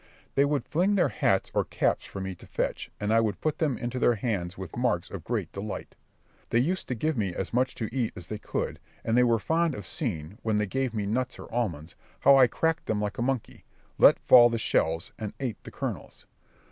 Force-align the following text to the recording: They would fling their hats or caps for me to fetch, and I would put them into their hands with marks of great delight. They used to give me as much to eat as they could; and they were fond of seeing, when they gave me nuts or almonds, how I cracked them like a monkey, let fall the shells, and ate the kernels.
They 0.33 0.45
would 0.45 0.65
fling 0.65 0.95
their 0.95 1.09
hats 1.09 1.51
or 1.53 1.63
caps 1.63 2.05
for 2.05 2.19
me 2.19 2.33
to 2.33 2.47
fetch, 2.47 2.89
and 2.99 3.13
I 3.13 3.19
would 3.19 3.39
put 3.39 3.59
them 3.59 3.77
into 3.77 3.99
their 3.99 4.15
hands 4.15 4.57
with 4.57 4.75
marks 4.75 5.11
of 5.11 5.23
great 5.23 5.51
delight. 5.51 5.95
They 6.49 6.57
used 6.57 6.87
to 6.87 6.95
give 6.95 7.15
me 7.15 7.35
as 7.35 7.53
much 7.53 7.75
to 7.75 7.95
eat 7.95 8.13
as 8.15 8.25
they 8.25 8.39
could; 8.39 8.79
and 9.05 9.15
they 9.15 9.23
were 9.23 9.37
fond 9.37 9.75
of 9.75 9.85
seeing, 9.85 10.39
when 10.41 10.57
they 10.57 10.65
gave 10.65 10.95
me 10.95 11.05
nuts 11.05 11.37
or 11.37 11.53
almonds, 11.53 11.93
how 12.21 12.35
I 12.35 12.47
cracked 12.47 12.87
them 12.87 12.99
like 12.99 13.19
a 13.19 13.21
monkey, 13.21 13.63
let 13.99 14.17
fall 14.17 14.49
the 14.49 14.57
shells, 14.57 15.11
and 15.19 15.33
ate 15.39 15.63
the 15.63 15.69
kernels. 15.71 16.25